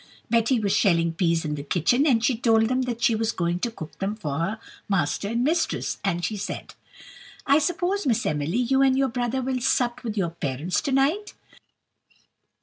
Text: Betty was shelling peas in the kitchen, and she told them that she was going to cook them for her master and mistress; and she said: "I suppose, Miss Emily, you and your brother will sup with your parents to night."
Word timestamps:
Betty 0.31 0.59
was 0.59 0.71
shelling 0.75 1.13
peas 1.13 1.45
in 1.45 1.53
the 1.53 1.61
kitchen, 1.61 2.07
and 2.07 2.25
she 2.25 2.35
told 2.35 2.69
them 2.69 2.81
that 2.89 3.03
she 3.03 3.13
was 3.13 3.31
going 3.31 3.59
to 3.59 3.69
cook 3.69 3.99
them 3.99 4.15
for 4.15 4.39
her 4.39 4.59
master 4.89 5.27
and 5.27 5.43
mistress; 5.43 5.99
and 6.03 6.25
she 6.25 6.37
said: 6.37 6.73
"I 7.45 7.59
suppose, 7.59 8.07
Miss 8.07 8.25
Emily, 8.25 8.57
you 8.57 8.81
and 8.81 8.97
your 8.97 9.09
brother 9.09 9.43
will 9.43 9.61
sup 9.61 10.03
with 10.03 10.17
your 10.17 10.31
parents 10.31 10.81
to 10.81 10.91
night." 10.91 11.35